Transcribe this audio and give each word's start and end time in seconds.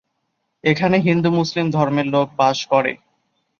এখানে 0.63 0.97
হিন্দু 1.07 1.29
মুসলিম 1.39 1.65
ধর্মের 1.71 2.07
লোক 2.13 2.27
বাস 2.39 2.59
করে। 2.71 2.93